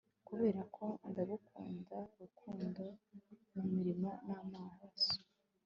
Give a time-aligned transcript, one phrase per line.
[0.27, 2.83] Kuberako ndagukunda Rukundo
[3.53, 5.17] mumuriro namaraso